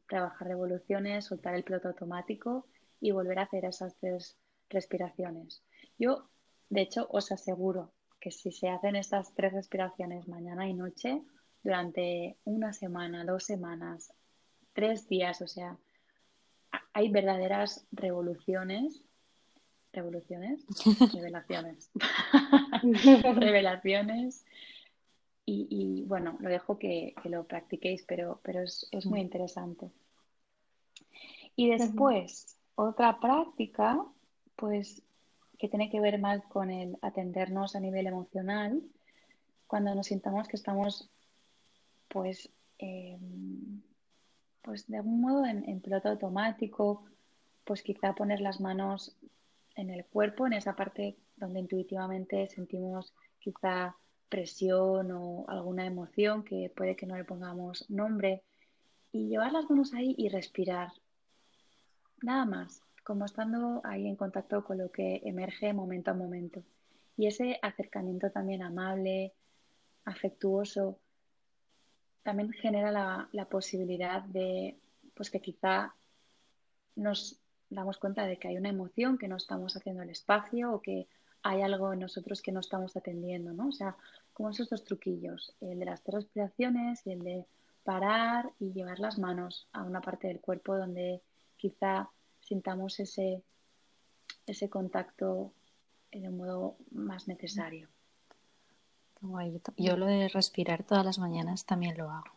[0.07, 2.67] trabajar revoluciones, soltar el piloto automático
[2.99, 4.37] y volver a hacer esas tres
[4.69, 5.63] respiraciones.
[5.97, 6.29] Yo,
[6.69, 11.21] de hecho, os aseguro que si se hacen estas tres respiraciones mañana y noche
[11.63, 14.13] durante una semana, dos semanas,
[14.73, 15.77] tres días, o sea,
[16.93, 19.03] hay verdaderas revoluciones
[19.97, 20.65] revoluciones,
[21.13, 21.91] revelaciones,
[23.35, 24.45] revelaciones.
[25.49, 29.89] Y, bueno, lo dejo que, lo practiquéis, pero, pero es, muy interesante.
[31.55, 34.03] Y después, otra práctica,
[34.57, 35.01] pues
[35.57, 38.81] que tiene que ver más con el atendernos a nivel emocional,
[39.65, 41.09] cuando nos sintamos que estamos,
[42.07, 43.81] pues, em,
[44.61, 47.05] pues de algún modo en, en piloto automático,
[47.63, 49.17] pues quizá poner las manos
[49.75, 53.95] en el cuerpo, en esa parte donde intuitivamente sentimos quizá
[54.29, 58.43] presión o alguna emoción que puede que no le pongamos nombre
[59.11, 60.91] y llevar las manos ahí y respirar.
[62.21, 66.61] Nada más, como estando ahí en contacto con lo que emerge momento a momento.
[67.15, 69.31] Y ese acercamiento también amable,
[70.03, 70.99] afectuoso,
[72.21, 74.77] también genera la, la posibilidad de
[75.13, 75.95] pues que quizá
[76.97, 77.39] nos
[77.69, 81.07] damos cuenta de que hay una emoción que no estamos haciendo el espacio o que
[81.43, 83.69] hay algo en nosotros que no estamos atendiendo, ¿no?
[83.69, 83.95] O sea,
[84.33, 87.45] como esos dos truquillos, el de las tres respiraciones y el de
[87.85, 91.21] parar y llevar las manos a una parte del cuerpo donde
[91.55, 92.09] quizá
[92.47, 93.43] sintamos ese,
[94.45, 95.51] ese contacto
[96.11, 97.89] de un modo más necesario.
[99.77, 102.31] Yo lo de respirar todas las mañanas también lo hago.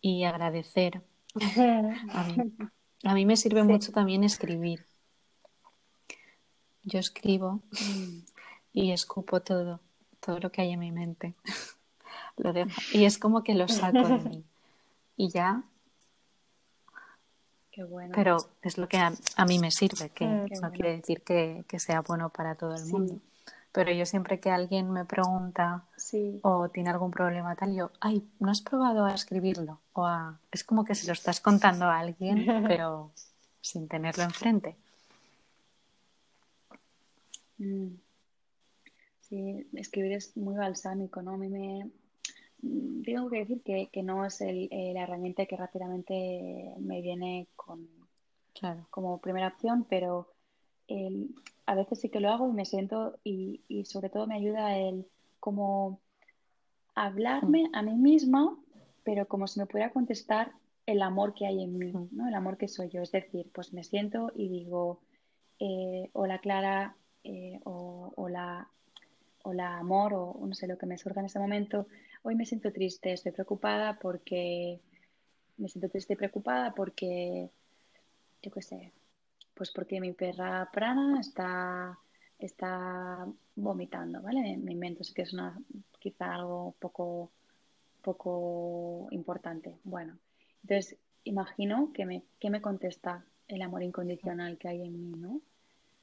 [0.00, 1.02] Y agradecer
[2.12, 2.52] a mí,
[3.02, 4.84] a mí me sirve mucho también escribir.
[6.82, 7.60] Yo escribo
[8.72, 9.80] y escupo todo,
[10.20, 11.34] todo lo que hay en mi mente.
[12.36, 12.70] lo dejo.
[12.92, 14.44] Y es como que lo saco de mí.
[15.16, 15.64] Y ya.
[17.74, 18.12] Qué bueno.
[18.14, 19.10] Pero es lo que a,
[19.48, 23.18] mí me sirve, que mm, no quiere decir que, sea bueno para todo el mundo.
[23.72, 25.84] Pero yo siempre que alguien me pregunta
[26.42, 29.80] o tiene algún problema tal, yo, ay, ¿no has probado a escribirlo?
[29.92, 30.38] O a...
[30.52, 33.10] Es como que se lo estás contando a alguien, pero
[33.60, 34.76] sin tenerlo enfrente.
[37.58, 37.88] Mm.
[39.22, 41.32] Sí, escribir es muy balsámico, ¿no?
[41.32, 41.90] A mí me...
[43.04, 47.88] Tengo que decir que, no es el, la herramienta que rápidamente me viene con,
[48.90, 50.32] como primera opción, pero
[50.88, 51.34] el,
[51.66, 54.76] a veces sí que lo hago y me siento y, y sobre todo me ayuda
[54.76, 55.06] el
[55.40, 56.00] como
[56.94, 58.56] hablarme a mí misma,
[59.02, 60.52] pero como si me pudiera contestar
[60.86, 62.28] el amor que hay en mí, ¿no?
[62.28, 63.02] El amor que soy yo.
[63.02, 65.00] Es decir, pues me siento y digo,
[65.58, 68.68] eh, hola Clara, eh, o hola,
[69.42, 71.86] hola amor, o no sé lo que me surja en ese momento.
[72.26, 74.80] Hoy me siento triste, estoy preocupada porque
[75.58, 77.50] me siento triste y preocupada porque,
[78.40, 78.92] yo qué sé,
[79.52, 81.98] pues porque mi perra prana está,
[82.38, 84.56] está vomitando, ¿vale?
[84.56, 85.60] Me invento, sé que es una,
[85.98, 87.30] quizá algo poco,
[88.00, 89.76] poco importante.
[89.84, 90.16] Bueno,
[90.62, 95.42] entonces imagino que me, que me contesta el amor incondicional que hay en mí, ¿no?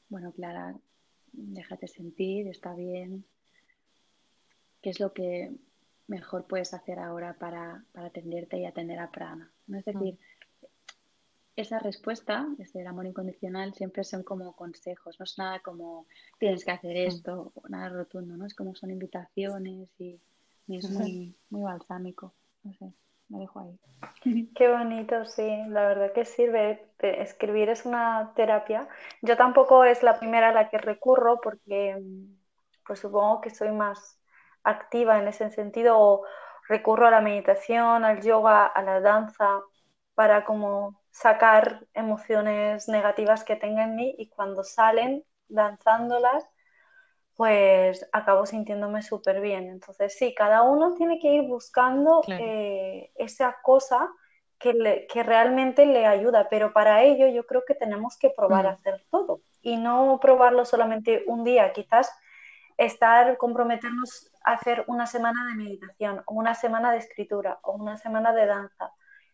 [0.10, 0.76] Bueno, Clara,
[1.32, 3.26] déjate sentir, está bien.
[4.84, 5.52] ¿Qué es lo que
[6.12, 9.50] mejor puedes hacer ahora para, para atenderte y atender a Prana?
[9.68, 9.80] ¿no?
[9.80, 10.20] Es decir,
[11.56, 16.06] esa respuesta desde el amor incondicional siempre son como consejos, no es nada como
[16.38, 18.46] tienes que hacer esto, o nada rotundo, ¿no?
[18.46, 20.20] Es como son invitaciones y,
[20.68, 22.34] es muy, muy balsámico.
[22.64, 22.94] No sé,
[23.28, 23.80] me dejo ahí.
[24.56, 26.86] Qué bonito, sí, la verdad que sirve.
[27.00, 28.88] Escribir es una terapia.
[29.22, 32.02] Yo tampoco es la primera a la que recurro porque
[32.86, 34.21] pues supongo que soy más
[34.64, 36.26] activa en ese sentido o
[36.68, 39.62] recurro a la meditación, al yoga, a la danza
[40.14, 46.48] para como sacar emociones negativas que tenga en mí y cuando salen danzándolas,
[47.36, 49.68] pues acabo sintiéndome súper bien.
[49.70, 54.10] Entonces, sí, cada uno tiene que ir buscando eh, esa cosa
[54.62, 58.74] que, realmente le ayuda, pero para ello yo creo que tenemos que probar a mm.
[58.74, 62.12] hacer todo y no probarlo solamente un día, quizás
[62.78, 68.34] estar, comprometernos hacer una semana de meditación o una semana de escritura o una semana
[68.34, 68.92] de danza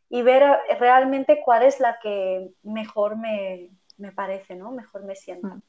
[0.10, 0.44] y ver
[0.80, 3.72] realmente cuál es la que mejor me,
[4.16, 4.72] parece, ¿no?
[4.72, 5.48] Mejor me siento.
[5.48, 5.62] Mm.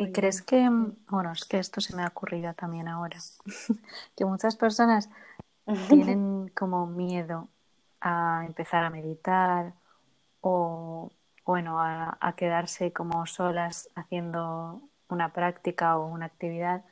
[0.00, 0.68] ¿Y crees que,
[1.08, 3.18] bueno, es que esto se me ha ocurrido también ahora,
[4.16, 5.10] que muchas personas
[5.88, 7.48] tienen como miedo
[8.00, 9.74] a empezar a meditar
[10.40, 11.10] o,
[11.44, 16.84] bueno, a, quedarse como solas haciendo una práctica o una actividad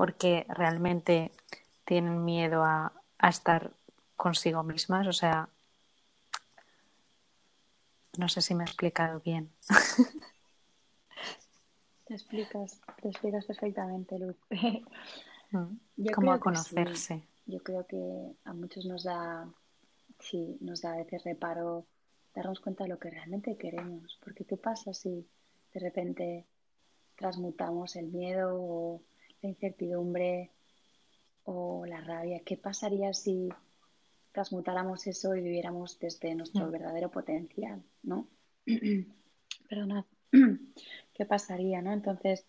[0.00, 1.30] porque realmente
[1.84, 3.70] tienen miedo a, a estar
[4.16, 5.50] consigo mismas, o sea,
[8.16, 9.50] no sé si me he explicado bien.
[12.06, 14.36] Te explicas, te explicas perfectamente, Luz.
[15.52, 16.06] Mm.
[16.14, 17.24] Como a conocerse.
[17.46, 19.48] Yo creo que a muchos nos da,
[20.20, 21.86] sí, nos da a veces reparo
[22.32, 24.16] darnos cuenta de lo que realmente queremos.
[24.22, 25.26] Porque ¿qué pasa si
[25.74, 26.46] de repente
[27.16, 29.02] transmutamos el miedo o
[29.42, 30.50] la incertidumbre
[31.44, 32.40] o la rabia?
[32.44, 33.48] ¿Qué pasaría si
[34.32, 36.70] transmutáramos eso y viviéramos desde nuestro mm.
[36.70, 38.28] verdadero potencial, ¿no?
[39.68, 40.04] Perdonad.
[41.14, 41.92] ¿Qué pasaría, no?
[41.92, 42.46] Entonces,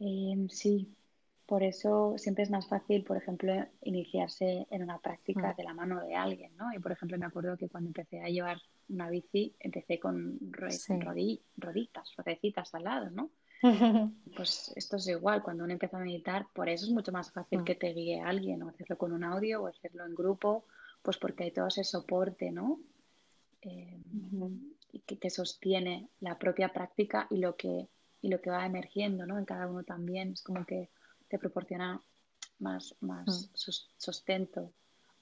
[0.00, 0.94] em, sí,
[1.46, 5.56] por eso siempre es más fácil, por ejemplo, iniciarse en una práctica mm.
[5.56, 6.72] de la mano de alguien, ¿no?
[6.74, 8.58] Y por ejemplo, me acuerdo que cuando empecé a llevar
[8.88, 13.30] una bici, empecé con roditas, rodecitas al lado, ¿no?
[14.36, 17.60] Pues esto es igual, cuando uno empieza a meditar, por eso es mucho más fácil
[17.60, 17.64] mm.
[17.64, 20.66] que te guíe alguien, o hacerlo con un audio, o hacerlo en grupo,
[21.02, 22.80] pues porque hay todo ese soporte, ¿no?
[23.62, 27.88] Y que sostiene la propia práctica y lo que,
[28.20, 29.38] y lo que va emergiendo, ¿no?
[29.38, 30.90] En cada uno también, es como que
[31.28, 32.00] te proporciona
[32.58, 33.70] más, más mm.
[33.96, 34.70] sustento,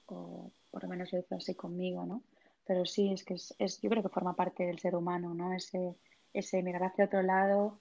[0.07, 2.21] o por lo menos lo hizo así conmigo, ¿no?
[2.67, 5.53] Pero sí, es que es, yo creo que forma parte del ser humano, ¿no?
[5.53, 5.95] Ese,
[6.33, 7.79] ese mirar hacia otro lado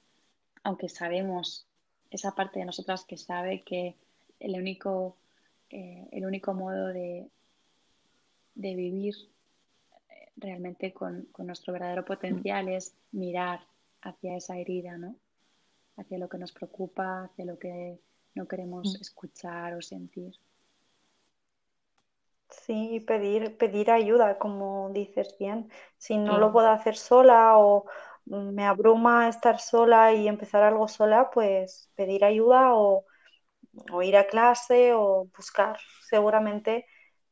[0.64, 1.66] aunque sabemos
[2.10, 3.96] esa parte de nosotras que sabe que
[4.40, 5.16] el único,
[5.70, 7.28] eh, el único modo de,
[8.54, 9.14] de vivir
[10.10, 13.60] eh, realmente con, nuestro verdadero potencial es mirar
[14.02, 15.16] hacia esa herida, ¿no?
[15.96, 17.98] Hacia lo que nos preocupa, hacia lo que
[18.34, 19.00] no queremos mm.
[19.00, 20.34] escuchar o sentir.
[22.48, 25.70] Sí, pedir, pedir ayuda, como dices bien.
[25.98, 27.86] Si no lo puedo hacer sola o,
[28.26, 33.04] me abruma estar sola y empezar algo sola, pues pedir ayuda o,
[34.02, 36.86] ir a clase o buscar seguramente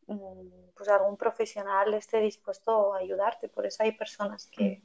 [0.07, 3.49] mm, pues algún profesional esté dispuesto a ayudarte.
[3.49, 4.83] Por eso hay personas que,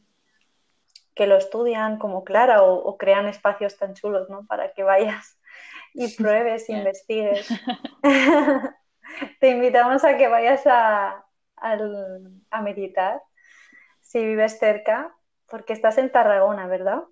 [1.15, 4.45] que lo estudian como Clara o, crean espacios tan chulos ¿no?
[4.45, 5.39] para que vayas
[5.93, 7.49] y pruebes, investigues.
[9.39, 13.21] Te invitamos a que vayas a, a meditar
[14.01, 15.16] si vives cerca
[15.49, 17.03] porque estás en Tarragona, ¿verdad?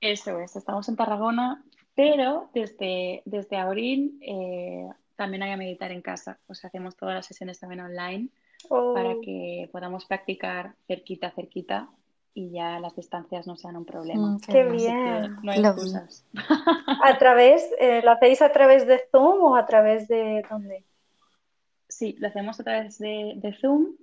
[0.00, 1.64] Eso es, estamos en Tarragona,
[1.94, 6.38] pero desde, desde abril eh, también hay a meditar en casa.
[6.46, 8.28] O sea, hacemos todas las sesiones también online
[8.68, 9.20] para oh.
[9.20, 11.88] que podamos practicar cerquita, cerquita
[12.34, 14.28] y ya las distancias no sean un problema.
[14.28, 15.36] Mm, qué bien.
[15.42, 16.24] no hay excusas.
[17.02, 20.84] ¿A través, eh, lo hacéis a través de Zoom o a través de dónde?
[21.98, 23.96] Sí, lo hacemos a través de, Zoom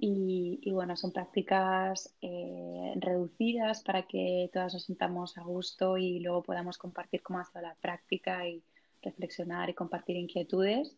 [0.00, 6.42] y, bueno, son prácticas eh, reducidas para que todas nos sintamos a gusto y luego
[6.42, 8.64] podamos compartir cómo ha sido la práctica y
[9.00, 10.96] reflexionar y compartir inquietudes.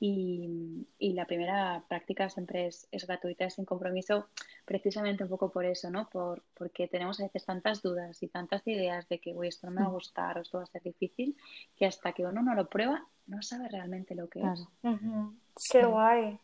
[0.00, 4.28] Y, la primera práctica siempre es, gratuita, es sin compromiso,
[4.64, 6.08] precisamente un poco por eso, ¿no?
[6.08, 9.74] Por, porque tenemos a veces tantas dudas y tantas ideas de que, uy, esto no
[9.74, 9.92] me va a mm.
[9.92, 11.36] gustar o esto va a ser difícil,
[11.76, 14.66] que hasta que uno no lo prueba, no sabe realmente lo que es.
[15.70, 16.38] Qué guay.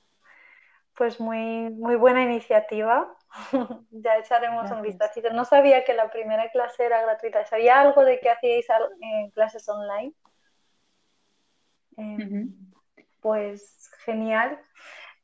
[0.95, 3.17] Pues muy, muy buena iniciativa.
[3.91, 5.21] ya echaremos un vistazo.
[5.33, 7.45] No sabía que la primera clase era gratuita.
[7.47, 8.67] ¿Sabía algo de que hacíais
[9.01, 10.13] en clases online?
[11.97, 12.55] Em,
[13.21, 14.61] pues genial.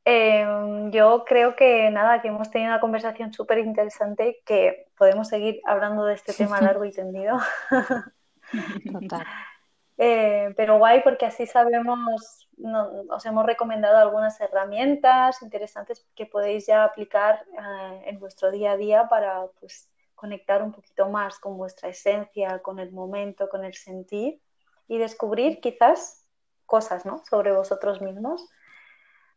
[0.04, 5.60] Em, yo creo que nada, que hemos tenido una conversación súper interesante, que podemos seguir
[5.64, 7.38] hablando de este tema largo y tendido.
[8.92, 9.26] Total.
[9.98, 12.45] Eh, pero guay porque así sabemos,
[13.08, 18.76] os hemos recomendado algunas herramientas interesantes que podéis ya aplicar eh, en vuestro día a
[18.76, 23.74] día para pues, conectar un poquito más con vuestra esencia, con el momento, con el
[23.74, 24.40] sentir
[24.88, 26.24] y descubrir quizás
[26.64, 27.22] cosas ¿no?
[27.28, 28.48] sobre vosotros mismos.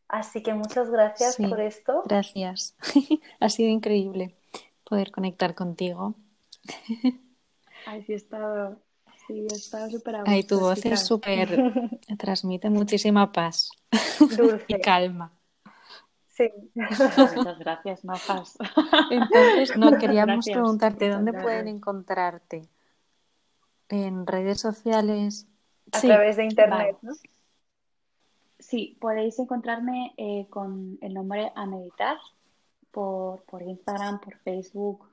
[0.07, 2.03] Así que muchas gracias por esto.
[2.05, 2.76] Gracias.
[3.39, 4.36] ha sido increíble
[4.84, 6.15] poder conectar contigo.
[7.86, 8.82] Ay, sí, he estado,
[9.30, 11.49] sí, he estado súper Ay, tu voz es súper,
[12.17, 13.69] transmite muchísima paz
[14.19, 14.80] y Dulce.
[14.82, 15.32] calma.
[16.27, 16.49] Sí.
[16.73, 18.57] Muchas gracias, majas.
[19.11, 21.43] Entonces, no queríamos Gracias, preguntarte dónde gracias.
[21.43, 22.61] pueden encontrarte.
[23.89, 25.47] En redes sociales.
[25.91, 27.13] A Sí, través de internet, Vale.
[27.13, 27.13] ¿no?
[28.59, 32.17] Sí, podéis encontrarme eh, con el nombre A Meditar
[32.91, 35.09] por, por Instagram, por Facebook,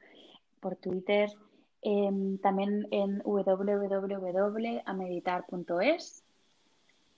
[0.61, 1.31] por Twitter,
[1.89, 6.25] em, también en www.ameditar.es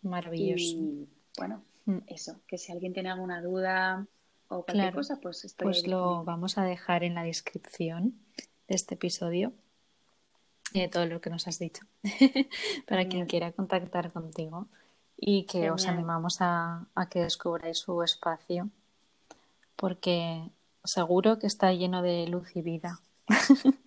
[0.02, 0.76] maravilloso.
[0.76, 1.08] y
[1.38, 2.00] bueno, Mm.
[2.06, 4.06] eso, que si alguien tiene alguna duda
[4.48, 8.12] o cualquier Claro, cosa, pues estoy Pues lo vamos a dejar en la descripción
[8.68, 9.54] de este episodio
[10.74, 11.86] y de todo lo que nos has dicho
[12.86, 14.66] para quien quiera contactar contigo
[15.16, 18.68] y que os animamos a, a que descubráis su espacio
[19.76, 20.50] porque
[20.84, 23.00] seguro que está lleno de luz y vida.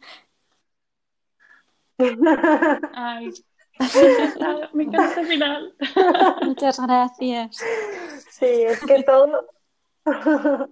[2.94, 3.32] Ay,
[4.74, 5.76] me encanta este final.
[6.44, 7.58] Muchas gracias.
[8.30, 9.48] Sí, es que todo.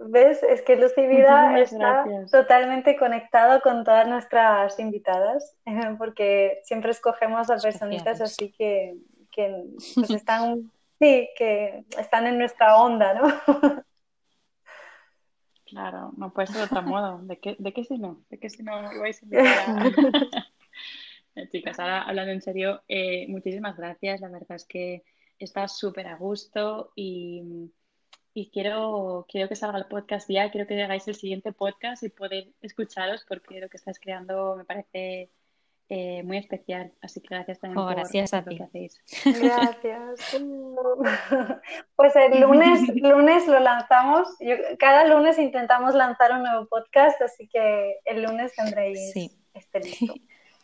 [0.00, 0.40] ¿Ves?
[0.44, 2.30] Es que Luz y Vida está gracias.
[2.30, 5.56] totalmente conectado con todas nuestras invitadas,
[5.98, 8.94] porque siempre escogemos a personitas así que,
[9.32, 9.64] que
[9.96, 10.70] pues están,
[11.00, 13.84] sí, que están en nuestra onda, ¿no?
[15.68, 17.18] Claro, no puede ser de otro modo.
[17.22, 18.24] ¿De qué, de qué si no?
[18.30, 19.26] ¿De qué si no ibais a
[21.52, 24.20] Chicas, ahora hablando en serio, eh, muchísimas gracias.
[24.20, 25.04] La verdad es que
[25.38, 27.70] está súper a gusto y,
[28.34, 30.50] y quiero, quiero que salga el podcast ya.
[30.50, 34.64] Quiero que hagáis el siguiente podcast y poder escucharos porque lo que estáis creando me
[34.64, 35.30] parece
[35.90, 36.92] eh, muy especial.
[37.00, 39.00] Así que gracias también Oh, por, gracias a por lo que hacéis.
[39.24, 40.20] Gracias.
[41.96, 44.28] Pues el lunes, lunes lo lanzamos.
[44.40, 49.30] Yo- cada lunes intentamos lanzar un nuevo podcast, así que el lunes tendréis Sí.
[49.54, 50.14] este listo.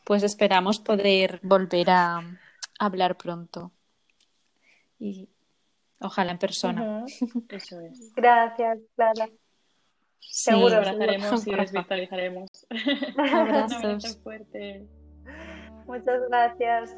[0.04, 2.20] Pues esperamos poder volver a
[2.78, 3.72] hablar pronto
[4.98, 5.28] y
[6.00, 7.04] ojalá en persona.
[7.48, 8.12] Eso es.
[8.14, 9.26] Gracias, Clara.
[10.20, 12.66] Sí, Seguro, Nos abrazaremos y desvirtualizaremos.
[13.16, 13.84] Un Abrazos.
[13.84, 14.86] abrazo fuerte.
[15.86, 16.96] Muchas gracias.